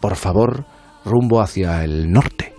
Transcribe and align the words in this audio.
por 0.00 0.16
favor, 0.16 0.64
rumbo 1.04 1.40
hacia 1.40 1.84
el 1.84 2.10
norte. 2.10 2.54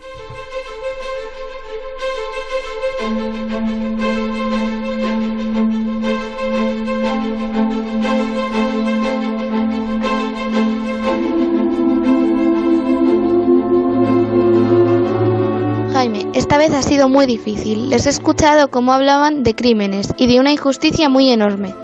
Jaime, 15.94 16.28
esta 16.34 16.58
vez 16.58 16.74
ha 16.74 16.82
sido 16.82 17.10
muy 17.10 17.26
difícil. 17.26 17.90
Les 17.90 18.06
he 18.06 18.10
escuchado 18.10 18.70
cómo 18.70 18.94
hablaban 18.94 19.44
de 19.44 19.56
crímenes 19.56 20.14
y 20.18 20.28
de 20.28 20.40
una 20.40 20.52
injusticia 20.52 21.10
muy 21.10 21.30
enorme. 21.30 21.76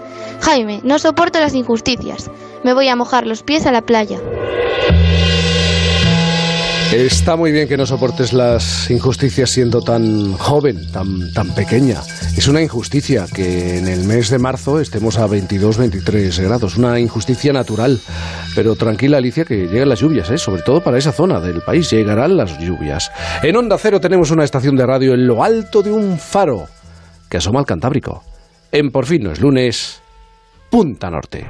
Jaime, 0.41 0.81
no 0.83 0.99
soporto 0.99 1.39
las 1.39 1.53
injusticias. 1.53 2.29
Me 2.63 2.73
voy 2.73 2.87
a 2.87 2.95
mojar 2.95 3.25
los 3.25 3.43
pies 3.43 3.65
a 3.65 3.71
la 3.71 3.81
playa. 3.81 4.19
Está 6.95 7.35
muy 7.35 7.51
bien 7.51 7.67
que 7.67 7.75
no 7.75 7.85
soportes 7.85 8.31
las 8.31 8.89
injusticias 8.89 9.49
siendo 9.49 9.81
tan 9.81 10.31
joven, 10.31 10.89
tan, 10.93 11.33
tan 11.33 11.53
pequeña. 11.53 11.99
Es 12.37 12.47
una 12.47 12.61
injusticia 12.61 13.25
que 13.31 13.77
en 13.77 13.89
el 13.89 14.05
mes 14.05 14.29
de 14.29 14.39
marzo 14.39 14.79
estemos 14.79 15.17
a 15.17 15.27
22, 15.27 15.77
23 15.77 16.39
grados. 16.39 16.77
Una 16.77 16.97
injusticia 16.97 17.51
natural. 17.51 17.99
Pero 18.55 18.77
tranquila, 18.77 19.17
Alicia, 19.17 19.43
que 19.43 19.67
llegan 19.67 19.89
las 19.89 19.99
lluvias, 19.99 20.31
¿eh? 20.31 20.37
sobre 20.37 20.61
todo 20.61 20.79
para 20.79 20.97
esa 20.97 21.11
zona 21.11 21.41
del 21.41 21.61
país. 21.61 21.91
Llegarán 21.91 22.37
las 22.37 22.57
lluvias. 22.59 23.11
En 23.43 23.57
Onda 23.57 23.77
Cero 23.77 23.99
tenemos 23.99 24.31
una 24.31 24.45
estación 24.45 24.77
de 24.77 24.85
radio 24.85 25.13
en 25.15 25.27
lo 25.27 25.43
alto 25.43 25.81
de 25.81 25.91
un 25.91 26.17
faro 26.17 26.65
que 27.29 27.37
asoma 27.37 27.59
al 27.59 27.65
Cantábrico. 27.65 28.23
En 28.71 28.89
Por 28.91 29.05
fin 29.05 29.23
no 29.23 29.33
es 29.33 29.41
lunes, 29.41 30.01
Punta 30.71 31.11
Norte. 31.11 31.45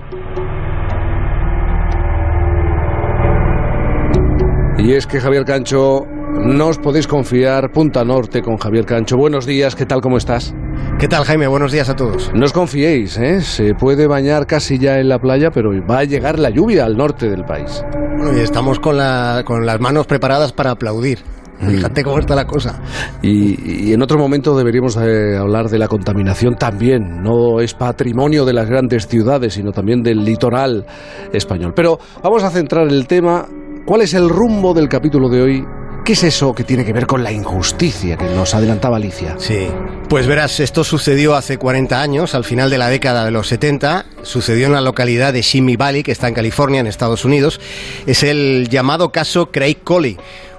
Y 4.85 4.93
es 4.93 5.07
que 5.07 5.19
Javier 5.19 5.45
Cancho, 5.45 6.05
no 6.45 6.67
os 6.67 6.77
podéis 6.77 7.07
confiar, 7.07 7.71
Punta 7.71 8.05
Norte 8.05 8.43
con 8.43 8.57
Javier 8.57 8.85
Cancho. 8.85 9.17
Buenos 9.17 9.47
días, 9.47 9.75
¿qué 9.75 9.87
tal? 9.87 9.99
¿Cómo 9.99 10.17
estás? 10.17 10.53
¿Qué 10.99 11.07
tal, 11.07 11.23
Jaime? 11.23 11.47
Buenos 11.47 11.71
días 11.71 11.89
a 11.89 11.95
todos. 11.95 12.31
No 12.35 12.45
os 12.45 12.53
confiéis, 12.53 13.17
¿eh? 13.17 13.41
Se 13.41 13.73
puede 13.73 14.05
bañar 14.05 14.45
casi 14.45 14.77
ya 14.77 14.99
en 14.99 15.09
la 15.09 15.17
playa, 15.17 15.49
pero 15.49 15.71
va 15.89 15.97
a 15.97 16.03
llegar 16.03 16.37
la 16.37 16.51
lluvia 16.51 16.85
al 16.85 16.97
norte 16.97 17.27
del 17.27 17.43
país. 17.45 17.83
Bueno, 18.15 18.37
y 18.37 18.41
estamos 18.41 18.79
con, 18.79 18.95
la, 18.95 19.41
con 19.43 19.65
las 19.65 19.79
manos 19.81 20.05
preparadas 20.05 20.53
para 20.53 20.69
aplaudir. 20.69 21.17
Fíjate 21.57 22.03
cómo 22.03 22.19
está 22.19 22.35
la 22.35 22.45
cosa. 22.45 22.79
Y, 23.23 23.87
y 23.87 23.93
en 23.93 24.03
otro 24.03 24.19
momento 24.19 24.55
deberíamos 24.55 24.97
eh, 24.97 25.35
hablar 25.35 25.67
de 25.67 25.79
la 25.79 25.87
contaminación 25.87 26.57
también. 26.57 27.23
No 27.23 27.59
es 27.59 27.73
patrimonio 27.73 28.45
de 28.45 28.53
las 28.53 28.69
grandes 28.69 29.07
ciudades, 29.07 29.55
sino 29.55 29.71
también 29.71 30.03
del 30.03 30.23
litoral 30.23 30.85
español. 31.33 31.73
Pero 31.75 31.97
vamos 32.21 32.43
a 32.43 32.51
centrar 32.51 32.87
el 32.87 33.07
tema. 33.07 33.47
¿Cuál 33.85 34.01
es 34.01 34.15
el 34.15 34.29
rumbo 34.29 34.73
del 34.73 34.89
capítulo 34.89 35.29
de 35.29 35.41
hoy? 35.43 35.63
¿Qué 36.03 36.13
es 36.13 36.23
eso 36.23 36.53
que 36.55 36.63
tiene 36.63 36.83
que 36.83 36.91
ver 36.91 37.05
con 37.05 37.23
la 37.23 37.31
injusticia 37.31 38.17
que 38.17 38.25
nos 38.25 38.55
adelantaba 38.55 38.97
Alicia? 38.97 39.35
Sí, 39.37 39.67
pues 40.09 40.25
verás, 40.25 40.59
esto 40.59 40.83
sucedió 40.83 41.35
hace 41.35 41.59
40 41.59 42.01
años, 42.01 42.33
al 42.33 42.45
final 42.45 42.71
de 42.71 42.79
la 42.79 42.89
década 42.89 43.23
de 43.25 43.29
los 43.29 43.47
70, 43.47 44.07
sucedió 44.23 44.65
en 44.65 44.73
la 44.73 44.81
localidad 44.81 45.33
de 45.33 45.43
Simi 45.43 45.75
Valley, 45.75 46.01
que 46.01 46.11
está 46.11 46.27
en 46.27 46.33
California, 46.33 46.79
en 46.79 46.87
Estados 46.87 47.25
Unidos. 47.25 47.61
Es 48.07 48.23
el 48.23 48.69
llamado 48.69 49.11
caso 49.11 49.51
Craig 49.51 49.77
Colley. 49.83 50.17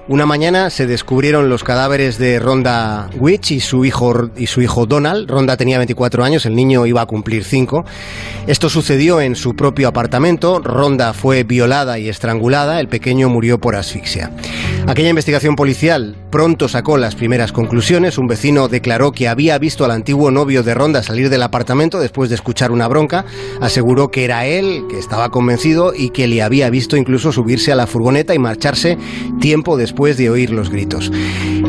Una 0.09 0.25
mañana 0.25 0.69
se 0.69 0.87
descubrieron 0.87 1.49
los 1.49 1.65
cadáveres 1.65 2.17
de 2.17 2.39
Ronda 2.39 3.09
Witch 3.17 3.51
y 3.51 3.59
su 3.59 3.83
hijo 3.83 4.29
y 4.37 4.47
su 4.47 4.61
hijo 4.61 4.85
Donald. 4.85 5.29
Ronda 5.29 5.57
tenía 5.57 5.77
24 5.79 6.23
años, 6.23 6.45
el 6.45 6.55
niño 6.55 6.85
iba 6.85 7.01
a 7.01 7.05
cumplir 7.05 7.43
5. 7.43 7.83
Esto 8.47 8.69
sucedió 8.69 9.19
en 9.19 9.35
su 9.35 9.53
propio 9.53 9.89
apartamento. 9.89 10.59
Ronda 10.59 11.13
fue 11.13 11.43
violada 11.43 11.99
y 11.99 12.07
estrangulada, 12.07 12.79
el 12.79 12.87
pequeño 12.87 13.27
murió 13.27 13.59
por 13.59 13.75
asfixia. 13.75 14.31
Aquella 14.87 15.09
investigación 15.09 15.57
policial 15.57 16.15
pronto 16.31 16.69
sacó 16.69 16.97
las 16.97 17.13
primeras 17.13 17.51
conclusiones. 17.51 18.17
Un 18.17 18.27
vecino 18.27 18.69
declaró 18.69 19.11
que 19.11 19.27
había 19.27 19.57
visto 19.57 19.83
al 19.83 19.91
antiguo 19.91 20.31
novio 20.31 20.63
de 20.63 20.73
Ronda 20.73 21.03
salir 21.03 21.29
del 21.29 21.43
apartamento 21.43 21.99
después 21.99 22.29
de 22.29 22.35
escuchar 22.35 22.71
una 22.71 22.87
bronca. 22.87 23.25
Aseguró 23.59 24.11
que 24.11 24.23
era 24.23 24.45
él, 24.45 24.85
que 24.89 24.97
estaba 24.97 25.29
convencido 25.29 25.93
y 25.93 26.11
que 26.11 26.27
le 26.27 26.41
había 26.41 26.69
visto 26.69 26.95
incluso 26.95 27.33
subirse 27.33 27.73
a 27.73 27.75
la 27.75 27.85
furgoneta 27.85 28.33
y 28.33 28.39
marcharse 28.39 28.97
tiempo 29.41 29.75
después 29.75 30.15
de 30.15 30.29
oír 30.29 30.51
los 30.51 30.69
gritos. 30.69 31.11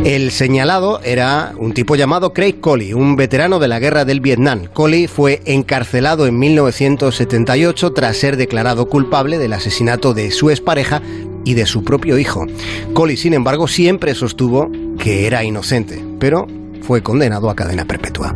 El 0.05 0.31
señalado 0.31 1.01
era 1.03 1.55
un 1.59 1.75
tipo 1.75 1.97
llamado 1.97 2.33
Craig 2.33 2.61
Colley, 2.61 2.93
un 2.93 3.17
veterano 3.17 3.59
de 3.59 3.67
la 3.67 3.81
guerra 3.81 4.05
del 4.05 4.21
Vietnam. 4.21 4.67
Colley 4.73 5.09
fue 5.09 5.43
encarcelado 5.45 6.29
en 6.29 6.39
1978 6.39 7.93
tras 7.95 8.17
ser 8.17 8.37
declarado 8.37 8.87
culpable 8.87 9.39
del 9.39 9.55
asesinato 9.55 10.15
de 10.15 10.31
su 10.31 10.51
expareja 10.51 11.03
y 11.49 11.55
de 11.55 11.65
su 11.65 11.83
propio 11.83 12.19
hijo. 12.19 12.45
Colley, 12.93 13.17
sin 13.17 13.33
embargo, 13.33 13.67
siempre 13.69 14.15
sostuvo 14.15 14.69
que 14.99 15.27
era 15.27 15.43
inocente, 15.45 16.05
pero 16.21 16.47
fue 16.83 17.03
condenado 17.03 17.49
a 17.49 17.55
cadena 17.55 17.87
perpetua. 17.87 18.35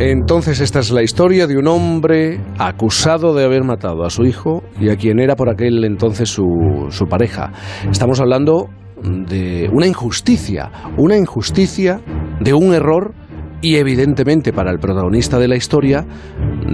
Entonces 0.00 0.58
esta 0.58 0.80
es 0.80 0.90
la 0.90 1.04
historia 1.04 1.46
de 1.46 1.56
un 1.56 1.68
hombre 1.68 2.40
acusado 2.58 3.32
de 3.32 3.44
haber 3.44 3.62
matado 3.62 4.04
a 4.04 4.10
su 4.10 4.24
hijo 4.24 4.64
y 4.80 4.88
a 4.88 4.96
quien 4.96 5.20
era 5.20 5.36
por 5.36 5.48
aquel 5.50 5.84
entonces 5.84 6.28
su, 6.28 6.88
su 6.90 7.06
pareja. 7.06 7.52
Estamos 7.88 8.18
hablando 8.18 8.70
de 9.04 9.70
una 9.72 9.86
injusticia, 9.86 10.72
una 10.96 11.16
injusticia 11.16 12.00
de 12.40 12.54
un 12.54 12.74
error 12.74 13.14
y 13.62 13.76
evidentemente 13.76 14.52
para 14.52 14.72
el 14.72 14.80
protagonista 14.80 15.38
de 15.38 15.46
la 15.46 15.54
historia 15.54 16.04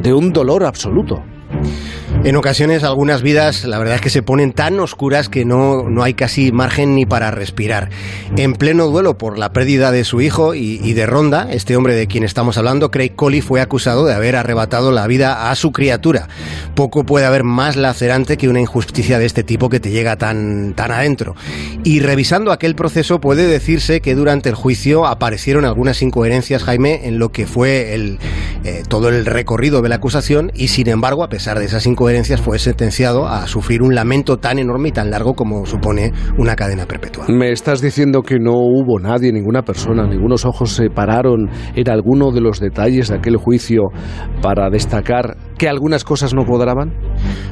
de 0.00 0.14
un 0.14 0.32
dolor 0.32 0.64
absoluto. 0.64 1.22
En 2.26 2.34
ocasiones 2.34 2.82
algunas 2.82 3.22
vidas 3.22 3.64
la 3.64 3.78
verdad 3.78 3.94
es 3.94 4.00
que 4.00 4.10
se 4.10 4.20
ponen 4.20 4.52
tan 4.52 4.80
oscuras 4.80 5.28
que 5.28 5.44
no, 5.44 5.88
no 5.88 6.02
hay 6.02 6.14
casi 6.14 6.50
margen 6.50 6.96
ni 6.96 7.06
para 7.06 7.30
respirar. 7.30 7.88
En 8.36 8.54
pleno 8.54 8.88
duelo 8.88 9.16
por 9.16 9.38
la 9.38 9.52
pérdida 9.52 9.92
de 9.92 10.02
su 10.02 10.20
hijo 10.20 10.52
y, 10.52 10.92
de 10.92 11.06
Ronda, 11.06 11.46
este 11.52 11.76
hombre 11.76 11.94
de 11.94 12.08
quien 12.08 12.24
estamos 12.24 12.58
hablando, 12.58 12.90
Craig 12.90 13.14
Colley, 13.14 13.42
fue 13.42 13.60
acusado 13.60 14.04
de 14.04 14.12
haber 14.12 14.34
arrebatado 14.34 14.90
la 14.90 15.06
vida 15.06 15.52
a 15.52 15.54
su 15.54 15.70
criatura. 15.70 16.26
Poco 16.74 17.06
puede 17.06 17.26
haber 17.26 17.44
más 17.44 17.76
lacerante 17.76 18.36
que 18.36 18.48
una 18.48 18.60
injusticia 18.60 19.20
de 19.20 19.26
este 19.26 19.44
tipo 19.44 19.68
que 19.68 19.78
te 19.78 19.92
llega 19.92 20.16
tan, 20.16 20.74
tan 20.74 20.90
adentro. 20.90 21.36
Y 21.84 22.00
revisando 22.00 22.50
aquel 22.50 22.74
proceso 22.74 23.20
puede 23.20 23.46
decirse 23.46 24.00
que 24.00 24.16
durante 24.16 24.48
el 24.48 24.56
juicio 24.56 25.06
aparecieron 25.06 25.64
algunas 25.64 26.02
incoherencias, 26.02 26.64
Jaime, 26.64 27.06
en 27.06 27.20
lo 27.20 27.30
que 27.30 27.46
fue 27.46 27.94
el, 27.94 28.18
eh, 28.64 28.82
todo 28.88 29.10
el 29.10 29.26
recorrido 29.26 29.80
de 29.80 29.90
la 29.90 29.94
acusación 29.94 30.50
y 30.56 30.68
sin 30.68 30.88
embargo, 30.88 31.22
a 31.22 31.28
pesar 31.28 31.60
de 31.60 31.66
esas 31.66 31.86
incoherencias, 31.86 32.15
fue 32.24 32.58
sentenciado 32.58 33.26
a 33.26 33.46
sufrir 33.46 33.82
un 33.82 33.94
lamento 33.94 34.38
tan 34.38 34.58
enorme 34.58 34.88
y 34.88 34.92
tan 34.92 35.10
largo 35.10 35.34
como 35.34 35.66
supone 35.66 36.12
una 36.38 36.56
cadena 36.56 36.86
perpetua. 36.86 37.26
Me 37.28 37.52
estás 37.52 37.82
diciendo 37.82 38.22
que 38.22 38.38
no 38.38 38.52
hubo 38.52 38.98
nadie, 38.98 39.32
ninguna 39.32 39.62
persona, 39.62 40.06
ningunos 40.06 40.46
ojos 40.46 40.72
se 40.72 40.88
pararon 40.88 41.50
en 41.74 41.90
alguno 41.90 42.32
de 42.32 42.40
los 42.40 42.58
detalles 42.58 43.08
de 43.08 43.16
aquel 43.16 43.36
juicio 43.36 43.88
para 44.40 44.70
destacar 44.70 45.36
que 45.56 45.68
algunas 45.68 46.04
cosas 46.04 46.34
no 46.34 46.44
cuadraban? 46.46 46.92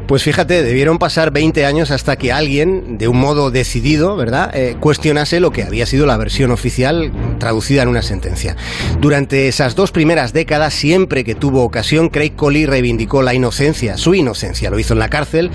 Pues 0.06 0.22
fíjate, 0.22 0.62
debieron 0.62 0.98
pasar 0.98 1.32
20 1.32 1.64
años 1.64 1.90
hasta 1.90 2.16
que 2.16 2.32
alguien, 2.32 2.98
de 2.98 3.08
un 3.08 3.18
modo 3.18 3.50
decidido, 3.50 4.16
¿verdad?, 4.16 4.50
eh, 4.54 4.76
cuestionase 4.78 5.40
lo 5.40 5.50
que 5.50 5.62
había 5.62 5.86
sido 5.86 6.04
la 6.04 6.16
versión 6.18 6.50
oficial 6.50 7.10
traducida 7.38 7.82
en 7.82 7.88
una 7.88 8.02
sentencia. 8.02 8.56
Durante 9.00 9.48
esas 9.48 9.74
dos 9.74 9.92
primeras 9.92 10.32
décadas, 10.32 10.74
siempre 10.74 11.24
que 11.24 11.34
tuvo 11.34 11.62
ocasión, 11.62 12.10
Craig 12.10 12.36
Colley 12.36 12.66
reivindicó 12.66 13.22
la 13.22 13.34
inocencia, 13.34 13.96
su 13.96 14.14
inocencia. 14.14 14.70
Lo 14.70 14.78
hizo 14.78 14.92
en 14.92 14.98
la 14.98 15.08
cárcel 15.08 15.50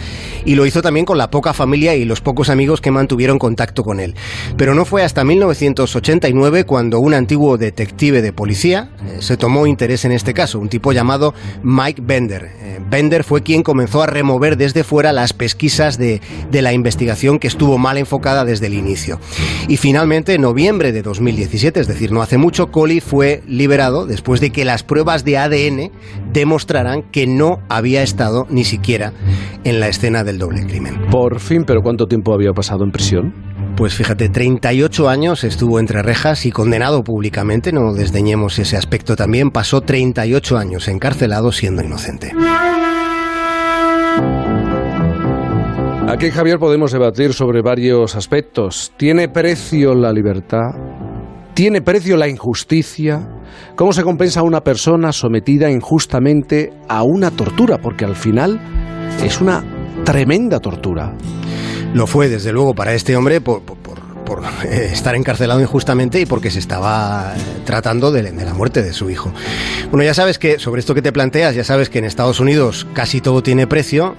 y 0.45 0.55
lo 0.55 0.65
hizo 0.65 0.81
también 0.81 1.05
con 1.05 1.17
la 1.17 1.29
poca 1.29 1.53
familia 1.53 1.95
y 1.95 2.05
los 2.05 2.21
pocos 2.21 2.49
amigos 2.49 2.81
que 2.81 2.91
mantuvieron 2.91 3.37
contacto 3.37 3.83
con 3.83 3.99
él. 3.99 4.15
Pero 4.57 4.73
no 4.73 4.85
fue 4.85 5.03
hasta 5.03 5.23
1989 5.23 6.65
cuando 6.65 6.99
un 6.99 7.13
antiguo 7.13 7.57
detective 7.57 8.21
de 8.21 8.33
policía 8.33 8.89
eh, 9.05 9.17
se 9.19 9.37
tomó 9.37 9.67
interés 9.67 10.05
en 10.05 10.11
este 10.11 10.33
caso, 10.33 10.59
un 10.59 10.69
tipo 10.69 10.91
llamado 10.91 11.33
Mike 11.63 12.01
Bender. 12.03 12.38
Eh, 12.45 12.79
Bender 12.89 13.23
fue 13.23 13.43
quien 13.43 13.63
comenzó 13.63 14.01
a 14.01 14.07
remover 14.07 14.57
desde 14.57 14.83
fuera 14.83 15.13
las 15.13 15.33
pesquisas 15.33 15.97
de, 15.97 16.21
de, 16.51 16.61
la 16.61 16.73
investigación 16.73 17.39
que 17.39 17.47
estuvo 17.47 17.77
mal 17.77 17.97
enfocada 17.97 18.45
desde 18.45 18.67
el 18.67 18.73
inicio. 18.73 19.19
Y 19.67 19.77
finalmente, 19.77 20.33
en 20.33 20.41
noviembre 20.41 20.91
de 20.91 21.01
2017, 21.01 21.79
es 21.79 21.87
decir, 21.87 22.11
no 22.11 22.21
hace 22.21 22.37
mucho, 22.37 22.71
Colley 22.71 22.99
fue 22.99 23.41
liberado 23.47 24.05
después 24.05 24.41
de 24.41 24.51
que 24.51 24.65
las 24.65 24.83
pruebas 24.83 25.23
de 25.23 25.37
ADN 25.37 25.91
demostraran 26.31 27.03
que 27.11 27.27
no 27.27 27.59
había 27.69 28.03
estado 28.03 28.45
ni 28.49 28.63
siquiera 28.63 29.13
en 29.63 29.79
la 29.79 29.87
escena 29.87 30.23
del 30.23 30.39
doble 30.39 30.65
crimen. 30.65 30.99
Por 31.09 31.39
fin, 31.39 31.63
pero 31.65 31.81
¿cuánto 31.81 32.07
tiempo 32.07 32.33
había 32.33 32.51
pasado 32.53 32.83
en 32.83 32.91
prisión? 32.91 33.48
Pues 33.79 33.93
fíjate, 33.93 34.27
38 34.27 35.07
años 35.07 35.45
estuvo 35.45 35.79
entre 35.79 36.01
rejas 36.01 36.45
y 36.45 36.51
condenado 36.51 37.01
públicamente, 37.01 37.71
no 37.71 37.93
desdeñemos 37.93 38.59
ese 38.59 38.75
aspecto 38.75 39.15
también, 39.15 39.51
pasó 39.51 39.79
38 39.79 40.57
años 40.57 40.89
encarcelado 40.89 41.53
siendo 41.53 41.81
inocente. 41.81 42.33
Aquí, 46.09 46.29
Javier, 46.29 46.59
podemos 46.59 46.91
debatir 46.91 47.31
sobre 47.31 47.61
varios 47.61 48.17
aspectos. 48.17 48.91
¿Tiene 48.97 49.29
precio 49.29 49.95
la 49.95 50.11
libertad? 50.11 50.71
¿Tiene 51.53 51.81
precio 51.81 52.17
la 52.17 52.27
injusticia? 52.27 53.29
¿Cómo 53.77 53.93
se 53.93 54.03
compensa 54.03 54.41
a 54.41 54.43
una 54.43 54.59
persona 54.59 55.13
sometida 55.13 55.71
injustamente 55.71 56.73
a 56.89 57.03
una 57.03 57.31
tortura? 57.31 57.77
Porque 57.77 58.03
al 58.03 58.17
final 58.17 58.59
es 59.23 59.39
una 59.39 59.63
tremenda 60.03 60.59
tortura. 60.59 61.13
Lo 61.93 62.05
fue, 62.05 62.29
desde 62.29 62.51
luego, 62.51 62.75
para 62.75 62.93
este 62.93 63.15
hombre 63.15 63.41
por, 63.41 63.63
eh, 64.63 64.89
estar 64.93 65.15
encarcelado 65.15 65.59
injustamente 65.59 66.21
y 66.21 66.25
porque 66.27 66.51
se 66.51 66.59
estaba 66.59 67.33
tratando 67.65 68.11
de, 68.11 68.31
la 68.31 68.53
muerte 68.53 68.83
de 68.83 68.93
su 68.93 69.09
hijo. 69.09 69.33
Bueno, 69.89 70.03
ya 70.03 70.13
sabes 70.13 70.37
que 70.37 70.59
sobre 70.59 70.81
esto 70.81 70.93
que 70.93 71.01
te 71.01 71.11
planteas, 71.11 71.55
ya 71.55 71.63
sabes 71.63 71.89
que 71.89 71.97
en 71.97 72.05
Estados 72.05 72.39
Unidos 72.39 72.85
casi 72.93 73.21
todo 73.21 73.41
tiene 73.41 73.65
precio 73.65 74.15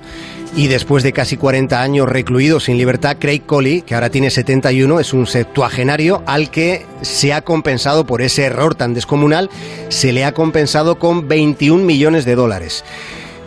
y 0.56 0.67
después 0.67 1.05
de 1.05 1.12
casi 1.12 1.37
40 1.37 1.81
años 1.81 2.08
recluido 2.08 2.58
sin 2.58 2.76
libertad, 2.76 3.19
Craig 3.20 3.43
Colley, 3.46 3.82
que 3.82 3.94
ahora 3.94 4.11
tiene 4.11 4.31
71, 4.31 4.99
es 4.99 5.12
un 5.12 5.28
septuagenario 5.28 6.25
al 6.26 6.50
que 6.50 6.84
se 7.02 7.32
ha 7.32 7.43
compensado 7.43 8.05
por 8.05 8.20
ese 8.20 8.44
error 8.44 8.75
tan 8.75 8.94
descomunal, 8.94 9.49
se 9.90 10.12
le 10.12 10.25
ha 10.25 10.32
compensado 10.32 10.99
con 10.99 11.28
21 11.28 11.84
millones 11.84 12.25
de 12.25 12.34
dólares. 12.34 12.84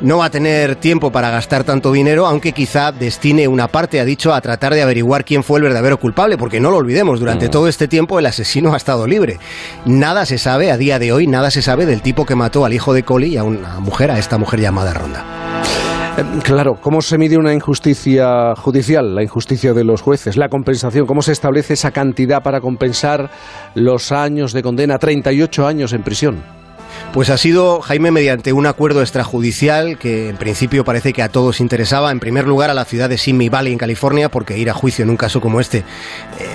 No 0.02 0.18
va 0.18 0.26
a 0.26 0.30
tener 0.30 0.76
tiempo 0.76 1.12
para 1.12 1.30
gastar 1.30 1.64
tanto 1.64 1.92
dinero, 1.92 2.26
aunque 2.26 2.52
quizá 2.52 2.92
destine 2.92 3.48
una 3.48 3.68
parte, 3.68 4.00
ha 4.00 4.06
dicho, 4.06 4.34
a 4.34 4.42
tratar 4.42 4.74
de 4.74 4.82
averiguar 4.82 5.24
quién 5.24 5.44
fue 5.44 5.60
el 5.60 5.64
verdadero 5.64 6.00
culpable, 6.00 6.38
porque 6.38 6.60
no 6.60 6.72
lo 6.72 6.78
olvidemos, 6.78 7.20
durante 7.20 7.48
mm. 7.48 7.52
todo 7.52 7.68
este 7.68 7.88
tiempo 7.88 8.20
el 8.20 8.26
asesino 8.26 8.74
ha 8.74 8.78
estado 8.78 9.08
libre. 9.08 9.40
Nada 9.86 10.26
se 10.26 10.38
sabe, 10.38 10.72
a 10.72 10.78
día 10.78 11.00
de 11.00 11.12
hoy, 11.12 11.28
nada 11.28 11.52
se 11.52 11.62
sabe 11.62 11.86
del 11.86 12.02
tipo 12.02 12.26
que 12.26 12.36
mató 12.36 12.66
al 12.66 12.74
hijo 12.74 12.94
de 12.94 13.04
Collie 13.04 13.30
y 13.30 13.38
a 13.38 13.44
una 13.44 13.80
mujer, 13.80 14.12
a 14.12 14.20
esta 14.20 14.38
mujer 14.38 14.60
llamada 14.60 14.94
Ronda. 14.94 15.26
Eh, 16.18 16.24
claro, 16.44 16.76
¿cómo 16.80 17.02
se 17.02 17.18
mide 17.18 17.38
una 17.38 17.54
injusticia 17.54 18.56
judicial, 18.56 19.16
la 19.16 19.24
injusticia 19.24 19.74
de 19.74 19.84
los 19.84 20.02
jueces, 20.02 20.38
la 20.38 20.48
compensación? 20.48 21.08
¿Cómo 21.08 21.22
se 21.24 21.32
establece 21.32 21.74
esa 21.74 21.90
cantidad 21.92 22.44
para 22.44 22.62
compensar 22.62 23.32
los 23.74 24.12
años 24.12 24.54
de 24.54 24.62
condena, 24.62 25.00
38 25.00 25.66
años 25.66 25.92
en 25.94 26.04
prisión? 26.04 26.63
Pues 27.14 27.30
ha 27.30 27.38
sido, 27.38 27.80
Jaime, 27.82 28.10
mediante 28.10 28.54
un 28.54 28.66
acuerdo 28.66 29.02
extrajudicial 29.02 30.00
que 30.00 30.30
en 30.30 30.38
principio 30.38 30.84
parece 30.84 31.14
que 31.14 31.22
a 31.22 31.30
todos 31.30 31.60
interesaba. 31.60 32.12
En 32.12 32.20
primer 32.20 32.48
lugar, 32.48 32.72
a 32.72 32.74
la 32.74 32.86
ciudad 32.86 33.08
de 33.08 33.20
Simi 33.20 33.50
Valley, 33.50 33.72
en 33.72 33.78
California, 33.78 34.30
porque 34.30 34.58
ir 34.58 34.72
a 34.72 34.74
juicio 34.74 35.04
en 35.04 35.12
un 35.12 35.18
caso 35.18 35.40
como 35.40 35.60
este 35.60 35.80
eh, 35.80 35.84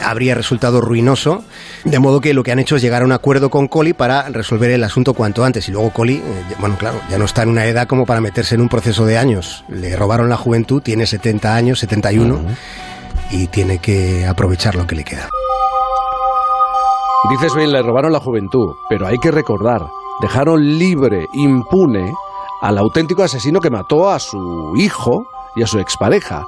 habría 0.04 0.34
resultado 0.34 0.80
ruinoso. 0.80 1.44
De 1.84 2.00
modo 2.00 2.20
que 2.20 2.34
lo 2.34 2.42
que 2.42 2.50
han 2.50 2.58
hecho 2.58 2.74
es 2.74 2.82
llegar 2.82 3.02
a 3.02 3.04
un 3.04 3.12
acuerdo 3.12 3.50
con 3.50 3.68
Coli 3.68 3.92
para 3.92 4.28
resolver 4.30 4.72
el 4.72 4.82
asunto 4.82 5.14
cuanto 5.14 5.44
antes. 5.44 5.68
Y 5.68 5.72
luego 5.72 5.90
Coli, 5.90 6.16
eh, 6.16 6.54
bueno, 6.58 6.76
claro, 6.76 7.00
ya 7.08 7.18
no 7.18 7.24
está 7.24 7.44
en 7.44 7.50
una 7.50 7.64
edad 7.66 7.86
como 7.86 8.04
para 8.04 8.20
meterse 8.20 8.56
en 8.56 8.60
un 8.60 8.68
proceso 8.68 9.06
de 9.06 9.16
años. 9.16 9.64
Le 9.68 9.94
robaron 9.94 10.28
la 10.28 10.36
juventud, 10.36 10.82
tiene 10.82 11.06
70 11.06 11.54
años, 11.54 11.78
71, 11.78 12.40
y 13.30 13.46
tiene 13.46 13.78
que 13.78 14.26
aprovechar 14.26 14.74
lo 14.74 14.88
que 14.88 14.96
le 14.96 15.04
queda. 15.04 15.28
Dices 17.30 17.54
bien, 17.54 17.70
le 17.70 17.80
robaron 17.82 18.12
la 18.12 18.20
juventud, 18.20 18.74
pero 18.88 19.06
hay 19.06 19.18
que 19.18 19.30
recordar 19.30 19.82
dejaron 20.20 20.78
libre, 20.78 21.26
impune, 21.32 22.12
al 22.60 22.78
auténtico 22.78 23.22
asesino 23.22 23.60
que 23.60 23.70
mató 23.70 24.10
a 24.10 24.18
su 24.18 24.72
hijo 24.76 25.26
y 25.54 25.62
a 25.62 25.66
su 25.66 25.78
expareja. 25.78 26.46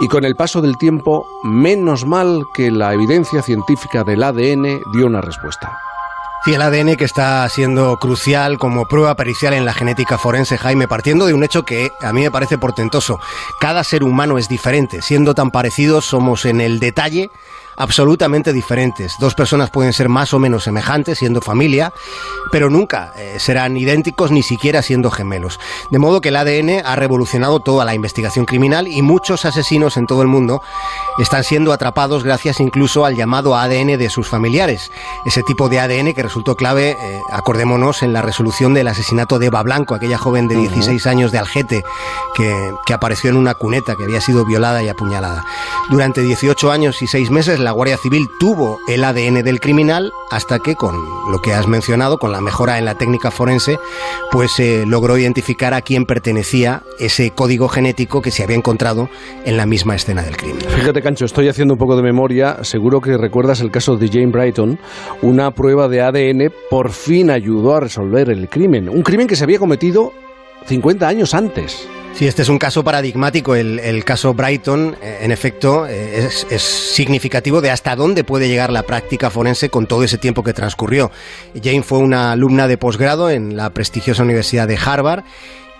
Y 0.00 0.08
con 0.08 0.24
el 0.24 0.34
paso 0.34 0.60
del 0.60 0.78
tiempo, 0.78 1.26
menos 1.44 2.04
mal 2.04 2.44
que 2.54 2.70
la 2.70 2.92
evidencia 2.92 3.42
científica 3.42 4.04
del 4.04 4.22
ADN 4.22 4.80
dio 4.92 5.06
una 5.06 5.20
respuesta. 5.20 5.78
Sí, 6.44 6.54
el 6.54 6.62
ADN 6.62 6.96
que 6.96 7.04
está 7.04 7.48
siendo 7.48 7.96
crucial 7.98 8.58
como 8.58 8.86
prueba 8.86 9.14
pericial 9.14 9.52
en 9.52 9.64
la 9.64 9.72
genética 9.72 10.18
forense, 10.18 10.58
Jaime, 10.58 10.88
partiendo 10.88 11.24
de 11.26 11.34
un 11.34 11.44
hecho 11.44 11.62
que 11.62 11.92
a 12.00 12.12
mí 12.12 12.22
me 12.22 12.32
parece 12.32 12.58
portentoso. 12.58 13.20
Cada 13.60 13.84
ser 13.84 14.02
humano 14.02 14.38
es 14.38 14.48
diferente, 14.48 15.02
siendo 15.02 15.34
tan 15.34 15.52
parecidos 15.52 16.04
somos 16.04 16.44
en 16.44 16.60
el 16.60 16.80
detalle 16.80 17.30
absolutamente 17.76 18.52
diferentes. 18.52 19.16
Dos 19.18 19.34
personas 19.34 19.70
pueden 19.70 19.92
ser 19.92 20.08
más 20.08 20.34
o 20.34 20.38
menos 20.38 20.64
semejantes 20.64 21.18
siendo 21.18 21.40
familia, 21.40 21.92
pero 22.50 22.70
nunca 22.70 23.12
eh, 23.16 23.36
serán 23.38 23.76
idénticos 23.76 24.30
ni 24.30 24.42
siquiera 24.42 24.82
siendo 24.82 25.10
gemelos. 25.10 25.58
De 25.90 25.98
modo 25.98 26.20
que 26.20 26.28
el 26.28 26.36
ADN 26.36 26.84
ha 26.84 26.96
revolucionado 26.96 27.60
toda 27.60 27.84
la 27.84 27.94
investigación 27.94 28.44
criminal 28.44 28.88
y 28.88 29.02
muchos 29.02 29.44
asesinos 29.44 29.96
en 29.96 30.06
todo 30.06 30.22
el 30.22 30.28
mundo 30.28 30.62
están 31.18 31.44
siendo 31.44 31.72
atrapados 31.72 32.24
gracias 32.24 32.60
incluso 32.60 33.04
al 33.04 33.16
llamado 33.16 33.56
ADN 33.56 33.98
de 33.98 34.10
sus 34.10 34.28
familiares. 34.28 34.90
Ese 35.24 35.42
tipo 35.42 35.68
de 35.68 35.80
ADN 35.80 36.14
que 36.14 36.22
resultó 36.22 36.56
clave, 36.56 36.96
eh, 36.98 37.20
acordémonos, 37.30 38.02
en 38.02 38.12
la 38.12 38.22
resolución 38.22 38.74
del 38.74 38.88
asesinato 38.88 39.38
de 39.38 39.46
Eva 39.46 39.62
Blanco, 39.62 39.94
aquella 39.94 40.18
joven 40.18 40.48
de 40.48 40.56
16 40.56 41.06
años 41.06 41.32
de 41.32 41.38
Algete 41.38 41.82
que, 42.34 42.72
que 42.86 42.94
apareció 42.94 43.30
en 43.30 43.36
una 43.36 43.54
cuneta 43.54 43.96
que 43.96 44.04
había 44.04 44.20
sido 44.20 44.44
violada 44.44 44.82
y 44.82 44.88
apuñalada. 44.88 45.44
Durante 45.90 46.20
18 46.22 46.70
años 46.70 47.02
y 47.02 47.06
6 47.06 47.30
meses 47.30 47.58
la 47.58 47.71
Guardia 47.72 47.96
Civil 47.96 48.26
tuvo 48.38 48.80
el 48.88 49.04
ADN 49.04 49.42
del 49.42 49.60
criminal 49.60 50.12
hasta 50.30 50.58
que 50.58 50.74
con 50.74 50.94
lo 51.30 51.40
que 51.40 51.52
has 51.52 51.66
mencionado, 51.66 52.18
con 52.18 52.32
la 52.32 52.40
mejora 52.40 52.78
en 52.78 52.84
la 52.84 52.96
técnica 52.96 53.30
forense, 53.30 53.78
pues 54.30 54.52
se 54.52 54.86
logró 54.86 55.18
identificar 55.18 55.74
a 55.74 55.82
quién 55.82 56.06
pertenecía 56.06 56.82
ese 56.98 57.30
código 57.30 57.68
genético 57.68 58.22
que 58.22 58.30
se 58.30 58.42
había 58.42 58.56
encontrado 58.56 59.08
en 59.44 59.56
la 59.56 59.66
misma 59.66 59.94
escena 59.94 60.22
del 60.22 60.36
crimen. 60.36 60.60
Fíjate, 60.60 61.02
Cancho, 61.02 61.24
estoy 61.24 61.48
haciendo 61.48 61.74
un 61.74 61.78
poco 61.78 61.96
de 61.96 62.02
memoria. 62.02 62.58
Seguro 62.62 63.00
que 63.00 63.16
recuerdas 63.16 63.60
el 63.60 63.70
caso 63.70 63.96
de 63.96 64.08
Jane 64.08 64.26
Brighton. 64.26 64.78
Una 65.22 65.50
prueba 65.52 65.88
de 65.88 66.00
ADN 66.00 66.52
por 66.70 66.90
fin 66.90 67.30
ayudó 67.30 67.74
a 67.74 67.80
resolver 67.80 68.30
el 68.30 68.48
crimen. 68.48 68.88
Un 68.88 69.02
crimen 69.02 69.26
que 69.26 69.36
se 69.36 69.44
había 69.44 69.58
cometido 69.58 70.12
50 70.66 71.06
años 71.06 71.34
antes. 71.34 71.88
Sí, 72.14 72.26
este 72.26 72.42
es 72.42 72.48
un 72.48 72.58
caso 72.58 72.84
paradigmático. 72.84 73.54
El, 73.54 74.04
caso 74.04 74.34
Brighton, 74.34 74.96
eh, 75.02 75.20
en 75.22 75.32
efecto, 75.32 75.86
eh, 75.86 76.26
es, 76.26 76.46
es, 76.50 76.62
significativo 76.62 77.60
de 77.60 77.70
hasta 77.70 77.96
dónde 77.96 78.22
puede 78.22 78.48
llegar 78.48 78.70
la 78.70 78.82
práctica 78.82 79.30
forense 79.30 79.70
con 79.70 79.86
todo 79.86 80.04
ese 80.04 80.18
tiempo 80.18 80.42
que 80.42 80.52
transcurrió. 80.52 81.10
Jane 81.54 81.82
fue 81.82 81.98
una 81.98 82.32
alumna 82.32 82.68
de 82.68 82.76
posgrado 82.76 83.30
en 83.30 83.56
la 83.56 83.70
prestigiosa 83.70 84.22
Universidad 84.22 84.68
de 84.68 84.78
Harvard 84.84 85.24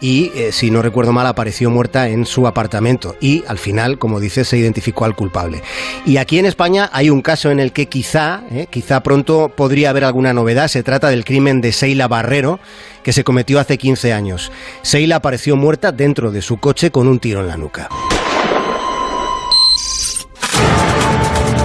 y, 0.03 0.33
eh, 0.35 0.51
si 0.51 0.71
no 0.71 0.83
recuerdo 0.83 1.13
mal, 1.13 1.29
apareció 1.29 1.71
muerta 1.71 2.09
en 2.09 2.27
su 2.27 2.47
apartamento 2.49 3.15
y 3.21 3.45
al 3.47 3.57
final, 3.57 3.99
como 3.99 4.19
dice, 4.19 4.45
se 4.45 4.59
identificó 4.59 5.05
al 5.05 5.15
culpable. 5.15 5.63
Y 6.05 6.17
aquí 6.17 6.41
en 6.41 6.47
España 6.47 6.91
hay 6.93 7.09
un 7.09 7.23
caso 7.23 7.53
en 7.53 7.61
el 7.61 7.73
que 7.73 7.87
quizá, 7.87 8.43
eh, 8.51 8.67
quizá 8.69 9.03
pronto 9.05 9.51
podría 9.57 9.91
haber 9.91 10.05
alguna 10.05 10.35
novedad. 10.35 10.67
Se 10.67 10.83
trata 10.83 11.09
del 11.09 11.25
crimen 11.25 11.61
de 11.61 11.71
Seila 11.71 12.09
Barrero, 12.09 12.59
que 13.05 13.13
se 13.13 13.23
cometió 13.23 13.61
hace 13.61 13.79
15 13.79 14.13
años. 14.13 14.51
Seila 14.83 15.17
apareció 15.17 15.55
muerta 15.57 15.93
dentro 15.93 16.33
de 16.33 16.43
su 16.43 16.57
coche 16.57 16.91
con 16.91 17.07
un 17.07 17.21
tiro 17.21 17.41
en 17.41 17.47
la 17.47 17.57
nuca. 17.57 17.89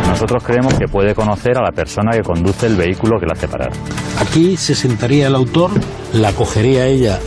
Nosotros 0.07 0.43
creemos 0.43 0.75
que 0.75 0.87
puede 0.87 1.15
conocer 1.15 1.57
a 1.57 1.61
la 1.63 1.71
persona 1.71 2.11
que 2.11 2.21
conduce 2.21 2.67
el 2.67 2.75
vehículo 2.75 3.19
que 3.19 3.25
la 3.25 3.33
hace 3.33 3.47
parar. 3.47 3.71
Aquí 4.19 4.57
se 4.57 4.75
sentaría 4.75 5.27
el 5.27 5.35
autor, 5.35 5.71
la 6.13 6.33
cogería 6.33 6.85
ella 6.85 7.19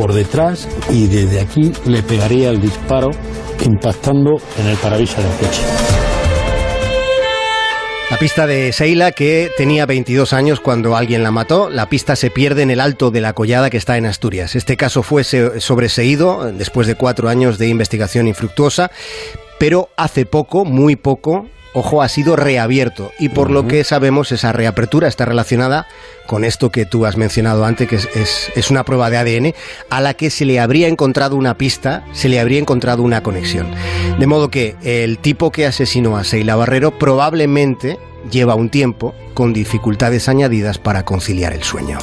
por 0.00 0.14
detrás 0.14 0.66
y 0.88 1.08
desde 1.08 1.40
aquí 1.40 1.72
le 1.84 2.02
pegaría 2.02 2.48
el 2.48 2.58
disparo 2.58 3.10
impactando 3.66 4.36
en 4.58 4.68
el 4.68 4.76
parabrisas 4.78 5.22
del 5.22 5.32
coche. 5.34 5.60
La 8.10 8.16
pista 8.16 8.46
de 8.46 8.72
Seila, 8.72 9.12
que 9.12 9.50
tenía 9.58 9.84
22 9.84 10.32
años 10.32 10.60
cuando 10.60 10.96
alguien 10.96 11.22
la 11.22 11.30
mató, 11.30 11.68
la 11.68 11.90
pista 11.90 12.16
se 12.16 12.30
pierde 12.30 12.62
en 12.62 12.70
el 12.70 12.80
alto 12.80 13.10
de 13.10 13.20
la 13.20 13.34
collada 13.34 13.68
que 13.68 13.76
está 13.76 13.98
en 13.98 14.06
Asturias. 14.06 14.56
Este 14.56 14.78
caso 14.78 15.02
fue 15.02 15.22
sobreseído 15.22 16.50
después 16.50 16.86
de 16.86 16.94
cuatro 16.94 17.28
años 17.28 17.58
de 17.58 17.68
investigación 17.68 18.26
infructuosa, 18.26 18.90
pero 19.60 19.90
hace 19.98 20.24
poco, 20.24 20.64
muy 20.64 20.96
poco, 20.96 21.46
ojo, 21.74 22.00
ha 22.00 22.08
sido 22.08 22.34
reabierto 22.34 23.12
y 23.18 23.28
por 23.28 23.50
lo 23.50 23.68
que 23.68 23.84
sabemos 23.84 24.32
esa 24.32 24.52
reapertura 24.52 25.06
está 25.06 25.26
relacionada 25.26 25.86
con 26.26 26.44
esto 26.44 26.70
que 26.70 26.86
tú 26.86 27.04
has 27.04 27.18
mencionado 27.18 27.66
antes, 27.66 27.86
que 27.86 27.96
es, 27.96 28.70
una 28.70 28.84
prueba 28.84 29.10
de 29.10 29.18
ADN, 29.18 29.54
a 29.90 30.00
la 30.00 30.14
que 30.14 30.30
se 30.30 30.46
le 30.46 30.60
habría 30.60 30.88
encontrado 30.88 31.36
una 31.36 31.58
pista, 31.58 32.06
se 32.12 32.30
le 32.30 32.40
habría 32.40 32.58
encontrado 32.58 33.02
una 33.02 33.22
conexión. 33.22 33.70
De 34.18 34.26
modo 34.26 34.50
que 34.50 34.76
el 34.82 35.18
tipo 35.18 35.50
que 35.50 35.66
asesinó 35.66 36.16
a 36.16 36.24
Seila 36.24 36.56
Barrero 36.56 36.98
probablemente 36.98 37.98
lleva 38.30 38.54
un 38.54 38.70
tiempo 38.70 39.14
con 39.34 39.52
dificultades 39.52 40.26
añadidas 40.30 40.78
para 40.78 41.04
conciliar 41.04 41.52
el 41.52 41.64
sueño. 41.64 41.98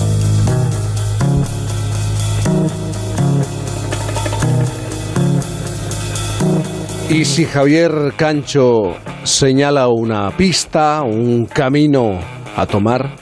Y 7.10 7.24
si 7.24 7.46
Javier 7.46 8.14
Cancho 8.18 8.96
señala 9.24 9.88
una 9.88 10.30
pista, 10.32 11.04
un 11.04 11.46
camino 11.46 12.20
a 12.56 12.66
tomar, 12.66 13.16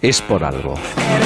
es 0.00 0.20
por 0.20 0.42
algo. 0.42 0.74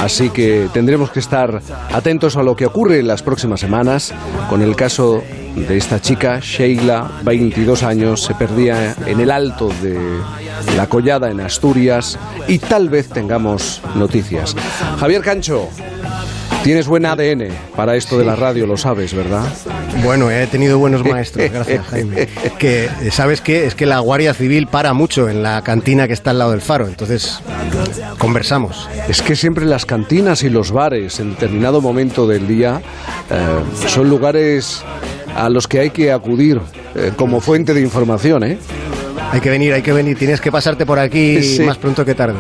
Así 0.03 0.29
que 0.29 0.69
tendremos 0.73 1.11
que 1.11 1.21
estar 1.21 1.63
atentos 1.93 2.37
a 2.37 2.43
lo 2.43 2.55
que 2.55 2.67
ocurre 2.67 3.01
en 3.01 3.09
las 3.09 3.23
próximas 3.23 3.61
semanas 3.61 4.13
con 4.51 4.61
el 4.61 4.77
caso 4.77 5.23
de 5.57 5.79
esta 5.79 5.99
chica, 5.99 6.39
Sheila, 6.39 7.11
22 7.23 7.83
años, 7.83 8.23
se 8.23 8.35
perdía 8.35 8.95
en 9.07 9.21
el 9.21 9.31
alto 9.31 9.71
de 9.81 9.99
la 10.77 10.87
collada 10.87 11.31
en 11.31 11.41
Asturias 11.41 12.19
y 12.47 12.59
tal 12.59 12.91
vez 12.91 13.09
tengamos 13.09 13.81
noticias. 13.95 14.55
Javier 15.01 15.23
Cancho, 15.23 15.71
Tienes 16.65 16.89
buen 16.89 17.07
ADN 17.07 17.49
para 17.77 17.95
esto 17.95 18.19
de 18.19 18.25
la 18.25 18.35
radio, 18.35 18.67
lo 18.67 18.77
sabes, 18.77 19.15
¿verdad? 19.15 19.45
Bueno, 20.03 20.31
he 20.31 20.47
tenido 20.49 20.79
buenos 20.79 21.05
maestros, 21.09 21.49
gracias 21.51 21.87
Jaime. 21.87 22.27
Que, 22.59 22.89
¿sabes 23.13 23.41
qué? 23.41 23.67
Es 23.67 23.77
que 23.77 23.87
la 23.87 24.01
Guardia 24.01 24.35
Civil 24.35 24.67
para 24.67 24.93
mucho 24.93 25.29
en 25.29 25.45
la 25.45 25.63
cantina 25.63 26.09
que 26.09 26.13
está 26.13 26.31
al 26.31 26.39
lado 26.41 26.51
del 26.51 26.61
faro, 26.61 26.89
entonces 26.89 27.41
conversamos. 28.19 28.89
Es 29.09 29.23
que 29.23 29.37
siempre 29.37 29.65
las 29.65 29.87
cantinas 29.87 30.43
y 30.43 30.51
los 30.51 30.73
bares 30.73 31.21
en 31.21 31.31
determinado 31.31 31.81
momento 31.81 32.27
del 32.27 32.49
día 32.49 32.81
eh, 33.31 33.87
son 33.89 34.11
lugares 34.11 34.83
a 35.37 35.49
los 35.49 35.69
que 35.69 35.79
hay 35.79 35.91
que 35.91 36.11
acudir 36.11 36.61
eh, 36.97 37.13
como 37.15 37.41
fuente 37.41 37.75
de 37.75 37.81
información, 37.81 38.43
¿eh? 38.43 38.59
Hay 39.31 39.41
que 39.41 39.51
venir, 39.51 39.73
hay 39.73 39.83
que 39.83 39.93
venir. 39.93 40.17
Tienes 40.19 40.41
que 40.41 40.51
pasarte 40.53 40.85
por 40.87 40.99
aquí 40.99 41.43
Sí. 41.57 41.63
más 41.63 41.79
pronto 41.79 42.05
que 42.05 42.15
tarde. 42.15 42.37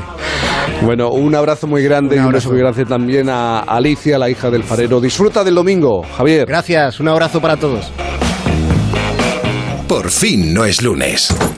Bueno, 0.83 1.11
un 1.11 1.35
abrazo 1.35 1.67
muy 1.67 1.83
grande 1.83 2.17
Un 2.17 2.23
y 2.23 2.27
un 2.27 2.33
beso 2.33 2.51
muy 2.51 2.59
grande 2.59 2.85
también 2.85 3.29
a 3.29 3.61
Alicia, 3.61 4.19
la 4.19 4.29
hija 4.29 4.51
del 4.51 4.63
farero. 4.63 5.01
Disfruta 5.01 5.43
del 5.43 5.55
domingo, 5.55 6.05
Javier. 6.17 6.47
Gracias, 6.47 7.01
un 7.01 7.09
abrazo 7.09 7.41
para 7.41 7.57
todos. 7.57 7.91
Por 9.89 10.11
fin 10.11 10.53
no 10.53 10.65
es 10.65 10.83
lunes. 10.83 11.35